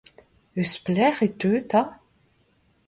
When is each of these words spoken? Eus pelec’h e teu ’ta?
Eus 0.59 0.71
pelec’h 0.83 1.23
e 1.25 1.29
teu 1.39 1.55
’ta? 1.69 1.83